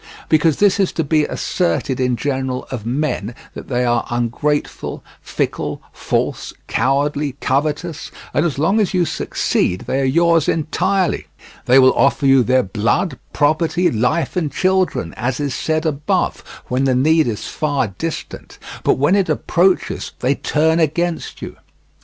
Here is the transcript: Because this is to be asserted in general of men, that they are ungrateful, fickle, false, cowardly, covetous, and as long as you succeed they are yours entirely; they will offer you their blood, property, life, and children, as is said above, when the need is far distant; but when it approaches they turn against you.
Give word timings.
Because 0.29 0.57
this 0.57 0.79
is 0.79 0.91
to 0.93 1.03
be 1.03 1.25
asserted 1.25 1.99
in 1.99 2.15
general 2.15 2.65
of 2.71 2.87
men, 2.87 3.35
that 3.53 3.67
they 3.67 3.85
are 3.85 4.03
ungrateful, 4.09 5.03
fickle, 5.21 5.79
false, 5.93 6.53
cowardly, 6.67 7.33
covetous, 7.39 8.09
and 8.33 8.43
as 8.43 8.57
long 8.57 8.79
as 8.79 8.95
you 8.95 9.05
succeed 9.05 9.81
they 9.81 10.01
are 10.01 10.03
yours 10.03 10.49
entirely; 10.49 11.27
they 11.65 11.77
will 11.77 11.93
offer 11.93 12.25
you 12.25 12.41
their 12.41 12.63
blood, 12.63 13.19
property, 13.31 13.91
life, 13.91 14.35
and 14.35 14.51
children, 14.51 15.13
as 15.17 15.39
is 15.39 15.53
said 15.53 15.85
above, 15.85 16.43
when 16.65 16.85
the 16.85 16.95
need 16.95 17.27
is 17.27 17.45
far 17.47 17.89
distant; 17.99 18.57
but 18.81 18.97
when 18.97 19.13
it 19.15 19.29
approaches 19.29 20.13
they 20.21 20.33
turn 20.33 20.79
against 20.79 21.43
you. 21.43 21.55